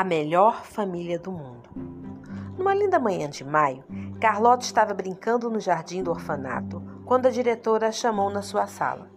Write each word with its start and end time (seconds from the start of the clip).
a 0.00 0.04
melhor 0.04 0.64
família 0.64 1.18
do 1.18 1.30
mundo. 1.30 1.68
Numa 2.56 2.74
linda 2.74 2.98
manhã 2.98 3.28
de 3.28 3.44
maio, 3.44 3.84
Carlota 4.18 4.64
estava 4.64 4.94
brincando 4.94 5.50
no 5.50 5.60
jardim 5.60 6.02
do 6.02 6.10
orfanato 6.10 6.82
quando 7.04 7.26
a 7.26 7.30
diretora 7.30 7.88
a 7.88 7.92
chamou 7.92 8.30
na 8.30 8.40
sua 8.40 8.66
sala. 8.66 9.10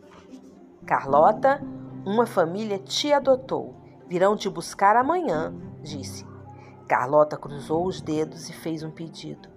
Carlota, 0.86 1.64
uma 2.06 2.26
família 2.26 2.78
te 2.78 3.14
adotou. 3.14 3.74
Virão 4.10 4.36
te 4.36 4.50
buscar 4.50 4.98
amanhã, 4.98 5.54
disse. 5.82 6.28
Carlota 6.86 7.38
cruzou 7.38 7.86
os 7.86 8.02
dedos 8.02 8.50
e 8.50 8.54
fez 8.54 8.84
um 8.84 8.92
pedido. 8.92 9.48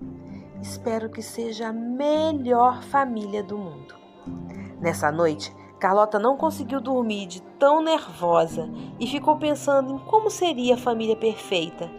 Espero 0.62 1.10
que 1.10 1.22
seja 1.22 1.70
a 1.70 1.72
melhor 1.72 2.84
família 2.84 3.42
do 3.42 3.58
mundo. 3.58 3.96
Nessa 4.80 5.10
noite, 5.10 5.52
Carlota 5.78 6.18
não 6.18 6.36
conseguiu 6.36 6.80
dormir 6.80 7.26
de 7.26 7.42
tão 7.58 7.82
nervosa 7.82 8.68
e 8.98 9.06
ficou 9.06 9.36
pensando 9.36 9.94
em 9.94 9.98
como 9.98 10.30
seria 10.30 10.74
a 10.74 10.78
família 10.78 11.14
perfeita. 11.14 11.90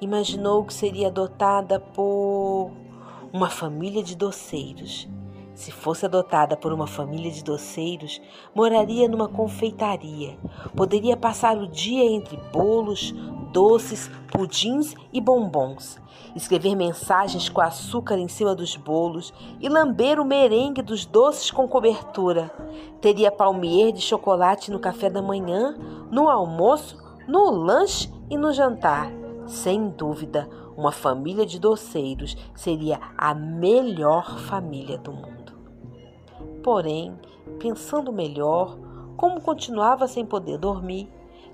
Imaginou 0.00 0.64
que 0.64 0.72
seria 0.72 1.08
adotada 1.08 1.78
por 1.78 2.70
uma 3.32 3.50
família 3.50 4.02
de 4.02 4.16
doceiros. 4.16 5.08
Se 5.54 5.72
fosse 5.72 6.06
adotada 6.06 6.56
por 6.56 6.72
uma 6.72 6.86
família 6.86 7.30
de 7.30 7.42
doceiros, 7.42 8.22
moraria 8.54 9.08
numa 9.08 9.28
confeitaria. 9.28 10.38
Poderia 10.76 11.16
passar 11.16 11.58
o 11.58 11.66
dia 11.66 12.04
entre 12.04 12.36
bolos, 12.52 13.12
doces, 13.52 14.10
pudins 14.30 14.94
e 15.12 15.20
bombons, 15.20 15.98
escrever 16.34 16.74
mensagens 16.74 17.48
com 17.48 17.60
açúcar 17.60 18.18
em 18.18 18.28
cima 18.28 18.54
dos 18.54 18.76
bolos 18.76 19.32
e 19.60 19.68
lamber 19.68 20.20
o 20.20 20.24
merengue 20.24 20.82
dos 20.82 21.04
doces 21.04 21.50
com 21.50 21.66
cobertura. 21.68 22.50
Teria 23.00 23.30
palmier 23.30 23.92
de 23.92 24.00
chocolate 24.00 24.70
no 24.70 24.78
café 24.78 25.10
da 25.10 25.22
manhã, 25.22 25.76
no 26.10 26.28
almoço, 26.28 26.96
no 27.26 27.50
lanche 27.50 28.10
e 28.30 28.36
no 28.36 28.52
jantar. 28.52 29.10
Sem 29.46 29.88
dúvida, 29.88 30.48
uma 30.76 30.92
família 30.92 31.44
de 31.44 31.58
doceiros 31.58 32.36
seria 32.54 33.00
a 33.16 33.34
melhor 33.34 34.38
família 34.38 34.98
do 34.98 35.12
mundo. 35.12 35.52
Porém, 36.62 37.18
pensando 37.58 38.12
melhor, 38.12 38.78
como 39.16 39.40
continuava 39.40 40.06
sem 40.06 40.24
poder 40.24 40.58
dormir, 40.58 41.10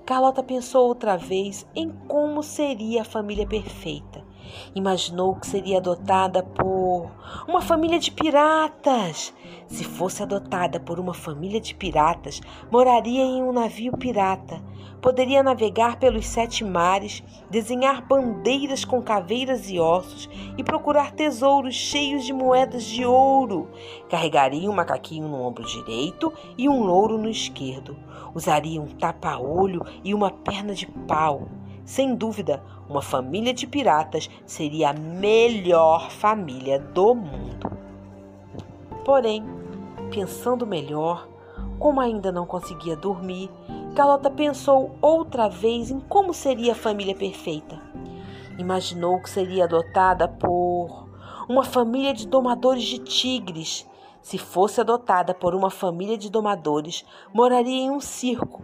Carlota 0.07 0.43
pensou 0.43 0.87
outra 0.87 1.17
vez 1.17 1.67
em 1.75 1.91
como 2.09 2.43
seria 2.43 3.03
a 3.03 3.05
família 3.05 3.47
perfeita. 3.47 4.24
Imaginou 4.75 5.35
que 5.37 5.47
seria 5.47 5.79
adotada 5.79 6.43
por 6.43 7.11
uma 7.49 7.61
família 7.61 7.99
de 7.99 8.11
piratas. 8.11 9.33
Se 9.67 9.85
fosse 9.85 10.23
adotada 10.23 10.79
por 10.79 10.99
uma 10.99 11.15
família 11.15 11.61
de 11.61 11.75
piratas, 11.75 12.41
moraria 12.71 13.23
em 13.23 13.43
um 13.43 13.53
navio 13.53 13.97
pirata. 13.97 14.63
Poderia 15.01 15.43
navegar 15.43 15.99
pelos 15.99 16.27
sete 16.27 16.65
mares, 16.65 17.23
desenhar 17.51 18.07
bandeiras 18.07 18.87
com 18.87 19.03
caveiras 19.03 19.69
e 19.69 19.79
ossos 19.79 20.31
e 20.57 20.65
procurar 20.65 21.13
tesouros 21.13 21.75
cheios 21.75 22.25
de 22.25 22.33
moedas 22.33 22.85
de 22.85 23.05
ouro. 23.05 23.69
Carregaria 24.09 24.71
um 24.71 24.75
macaquinho 24.75 25.29
no 25.29 25.43
ombro 25.43 25.67
direito 25.67 26.33
e 26.57 26.71
um 26.71 26.83
louro 26.83 27.19
no 27.19 27.29
esquerdo. 27.29 27.95
Usaria 28.35 28.81
um 28.81 28.87
tapa-olho 28.87 29.85
e 30.03 30.15
uma 30.15 30.31
perna 30.31 30.75
de 30.75 30.87
pau. 30.87 31.49
Sem 31.85 32.15
dúvida, 32.15 32.63
uma 32.89 33.03
família 33.03 33.53
de 33.53 33.67
piratas 33.67 34.31
seria 34.47 34.91
a 34.91 34.93
melhor 34.93 36.11
família 36.11 36.79
do 36.79 37.15
mundo. 37.15 37.71
Porém, 39.05 39.45
pensando 40.11 40.67
melhor, 40.67 41.29
como 41.79 42.01
ainda 42.01 42.33
não 42.33 42.47
conseguia 42.47 42.97
dormir, 42.97 43.51
Carlota 43.95 44.31
pensou 44.31 44.97
outra 45.01 45.49
vez 45.49 45.91
em 45.91 46.01
como 46.01 46.33
seria 46.33 46.73
a 46.73 46.77
família 46.77 47.15
perfeita. 47.15 47.81
Imaginou 48.59 49.21
que 49.21 49.29
seria 49.29 49.65
adotada 49.65 50.27
por 50.27 51.09
uma 51.49 51.65
família 51.65 52.15
de 52.15 52.27
domadores 52.27 52.85
de 52.85 52.99
tigres 52.99 53.87
se 54.25 54.39
fosse 54.39 54.81
adotada 54.81 55.35
por 55.35 55.55
uma 55.55 55.69
família 55.69 56.17
de 56.17 56.31
domadores, 56.31 57.05
moraria 57.31 57.83
em 57.83 57.91
um 57.91 58.01
circo. 58.01 58.63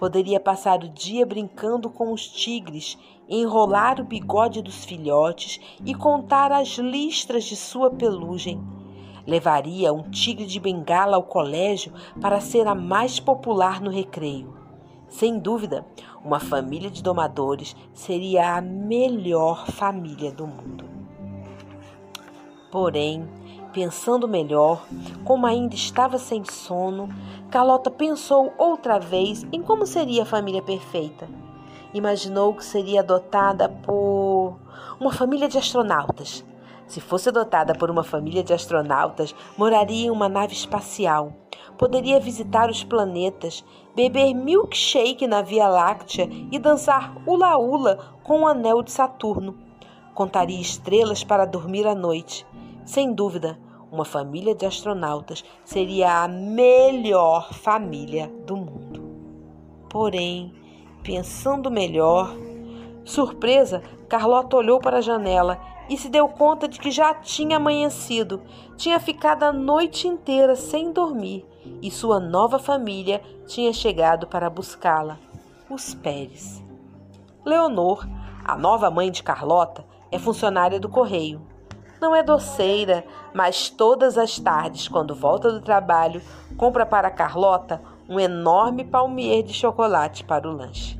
Poderia 0.00 0.40
passar 0.40 0.82
o 0.82 0.88
dia 0.88 1.26
brincando 1.26 1.90
com 1.90 2.10
os 2.10 2.26
tigres, 2.26 2.96
enrolar 3.28 4.00
o 4.00 4.04
bigode 4.04 4.62
dos 4.62 4.82
filhotes 4.82 5.60
e 5.84 5.94
contar 5.94 6.50
as 6.50 6.68
listras 6.78 7.44
de 7.44 7.54
sua 7.54 7.90
pelugem. 7.90 8.58
Levaria 9.26 9.92
um 9.92 10.10
tigre 10.10 10.46
de 10.46 10.58
bengala 10.58 11.16
ao 11.16 11.22
colégio 11.22 11.92
para 12.18 12.40
ser 12.40 12.66
a 12.66 12.74
mais 12.74 13.20
popular 13.20 13.82
no 13.82 13.90
recreio. 13.90 14.56
Sem 15.06 15.38
dúvida, 15.38 15.84
uma 16.24 16.40
família 16.40 16.90
de 16.90 17.02
domadores 17.02 17.76
seria 17.92 18.56
a 18.56 18.60
melhor 18.62 19.66
família 19.66 20.32
do 20.32 20.46
mundo. 20.46 20.88
Porém, 22.72 23.28
Pensando 23.72 24.26
melhor, 24.26 24.84
como 25.24 25.46
ainda 25.46 25.76
estava 25.76 26.18
sem 26.18 26.44
sono, 26.44 27.08
Carlota 27.52 27.88
pensou 27.88 28.52
outra 28.58 28.98
vez 28.98 29.46
em 29.52 29.62
como 29.62 29.86
seria 29.86 30.24
a 30.24 30.26
família 30.26 30.60
perfeita. 30.60 31.28
Imaginou 31.94 32.52
que 32.52 32.64
seria 32.64 32.98
adotada 32.98 33.68
por 33.68 34.58
uma 34.98 35.12
família 35.12 35.46
de 35.46 35.56
astronautas. 35.56 36.44
Se 36.88 37.00
fosse 37.00 37.28
adotada 37.28 37.72
por 37.72 37.88
uma 37.88 38.02
família 38.02 38.42
de 38.42 38.52
astronautas, 38.52 39.32
moraria 39.56 40.08
em 40.08 40.10
uma 40.10 40.28
nave 40.28 40.52
espacial. 40.52 41.32
Poderia 41.78 42.18
visitar 42.18 42.68
os 42.68 42.82
planetas, 42.82 43.64
beber 43.94 44.34
milkshake 44.34 45.28
na 45.28 45.42
Via 45.42 45.68
Láctea 45.68 46.28
e 46.50 46.58
dançar 46.58 47.14
hula-hula 47.24 47.98
com 48.24 48.40
o 48.40 48.48
anel 48.48 48.82
de 48.82 48.90
Saturno. 48.90 49.56
Contaria 50.12 50.60
estrelas 50.60 51.22
para 51.22 51.44
dormir 51.44 51.86
à 51.86 51.94
noite 51.94 52.44
sem 52.90 53.12
dúvida, 53.12 53.56
uma 53.92 54.04
família 54.04 54.52
de 54.52 54.66
astronautas 54.66 55.44
seria 55.64 56.24
a 56.24 56.26
melhor 56.26 57.54
família 57.54 58.26
do 58.44 58.56
mundo. 58.56 59.00
Porém, 59.88 60.52
pensando 61.00 61.70
melhor, 61.70 62.34
surpresa, 63.04 63.80
Carlota 64.08 64.56
olhou 64.56 64.80
para 64.80 64.98
a 64.98 65.00
janela 65.00 65.56
e 65.88 65.96
se 65.96 66.08
deu 66.08 66.28
conta 66.28 66.66
de 66.66 66.80
que 66.80 66.90
já 66.90 67.14
tinha 67.14 67.58
amanhecido. 67.58 68.42
Tinha 68.76 68.98
ficado 68.98 69.44
a 69.44 69.52
noite 69.52 70.08
inteira 70.08 70.56
sem 70.56 70.92
dormir 70.92 71.46
e 71.80 71.92
sua 71.92 72.18
nova 72.18 72.58
família 72.58 73.22
tinha 73.46 73.72
chegado 73.72 74.26
para 74.26 74.50
buscá-la, 74.50 75.16
os 75.70 75.94
Pérez. 75.94 76.60
Leonor, 77.44 78.04
a 78.44 78.56
nova 78.56 78.90
mãe 78.90 79.12
de 79.12 79.22
Carlota, 79.22 79.84
é 80.10 80.18
funcionária 80.18 80.80
do 80.80 80.88
correio. 80.88 81.49
Não 82.00 82.16
é 82.16 82.22
doceira, 82.22 83.04
mas 83.34 83.68
todas 83.68 84.16
as 84.16 84.38
tardes, 84.38 84.88
quando 84.88 85.14
volta 85.14 85.52
do 85.52 85.60
trabalho, 85.60 86.22
compra 86.56 86.86
para 86.86 87.10
Carlota 87.10 87.82
um 88.08 88.18
enorme 88.18 88.84
palmier 88.84 89.42
de 89.42 89.52
chocolate 89.52 90.24
para 90.24 90.48
o 90.48 90.52
lanche. 90.52 90.98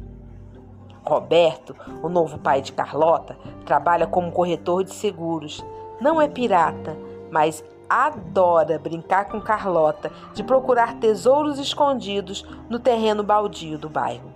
Roberto, 1.02 1.74
o 2.02 2.08
novo 2.08 2.38
pai 2.38 2.60
de 2.60 2.72
Carlota, 2.72 3.36
trabalha 3.64 4.06
como 4.06 4.30
corretor 4.30 4.84
de 4.84 4.92
seguros. 4.92 5.64
Não 6.00 6.20
é 6.20 6.28
pirata, 6.28 6.94
mas 7.30 7.64
adora 7.88 8.78
brincar 8.78 9.24
com 9.24 9.40
Carlota 9.40 10.12
de 10.34 10.44
procurar 10.44 11.00
tesouros 11.00 11.58
escondidos 11.58 12.46
no 12.68 12.78
terreno 12.78 13.24
baldio 13.24 13.78
do 13.78 13.88
bairro. 13.88 14.30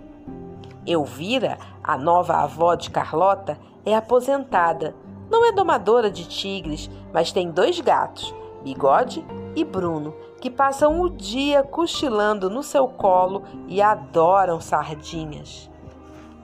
Elvira, 0.85 1.59
a 1.83 1.95
nova 1.95 2.37
avó 2.37 2.73
de 2.73 2.89
Carlota, 2.89 3.57
é 3.85 3.95
aposentada 3.95 4.95
não 5.29 5.45
é 5.45 5.51
domadora 5.51 6.09
de 6.09 6.27
tigres, 6.27 6.89
mas 7.13 7.31
tem 7.31 7.49
dois 7.49 7.79
gatos, 7.79 8.33
Bigode 8.63 9.25
e 9.55 9.63
Bruno, 9.63 10.13
que 10.39 10.49
passam 10.49 11.01
o 11.01 11.09
dia 11.09 11.63
cochilando 11.63 12.49
no 12.49 12.61
seu 12.61 12.87
colo 12.87 13.43
e 13.67 13.81
adoram 13.81 14.59
sardinhas. 14.59 15.69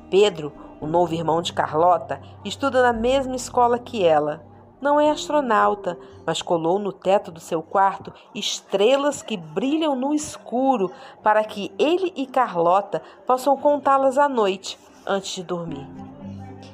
Pedro, 0.09 0.51
o 0.79 0.87
novo 0.87 1.13
irmão 1.13 1.41
de 1.41 1.53
Carlota, 1.53 2.21
estuda 2.43 2.81
na 2.81 2.93
mesma 2.93 3.35
escola 3.35 3.77
que 3.77 4.03
ela. 4.03 4.43
Não 4.81 4.99
é 4.99 5.11
astronauta, 5.11 5.97
mas 6.25 6.41
colou 6.41 6.79
no 6.79 6.91
teto 6.91 7.31
do 7.31 7.39
seu 7.39 7.61
quarto 7.61 8.11
estrelas 8.33 9.21
que 9.21 9.37
brilham 9.37 9.95
no 9.95 10.13
escuro 10.13 10.91
para 11.21 11.43
que 11.43 11.71
ele 11.77 12.11
e 12.15 12.25
Carlota 12.25 13.01
possam 13.27 13.55
contá-las 13.55 14.17
à 14.17 14.27
noite 14.27 14.79
antes 15.05 15.35
de 15.35 15.43
dormir. 15.43 15.87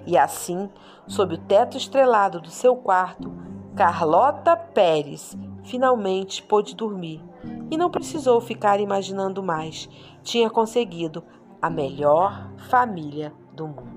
E 0.05 0.17
assim, 0.17 0.69
sob 1.07 1.35
o 1.35 1.37
teto 1.37 1.77
estrelado 1.77 2.39
do 2.39 2.49
seu 2.49 2.75
quarto, 2.75 3.33
Carlota 3.75 4.55
Pérez 4.55 5.37
finalmente 5.63 6.41
pôde 6.41 6.75
dormir 6.75 7.23
e 7.69 7.77
não 7.77 7.91
precisou 7.91 8.39
ficar 8.41 8.79
imaginando 8.79 9.43
mais. 9.43 9.89
Tinha 10.23 10.49
conseguido 10.49 11.23
a 11.61 11.69
melhor 11.69 12.51
família 12.69 13.33
do 13.53 13.67
mundo. 13.67 13.96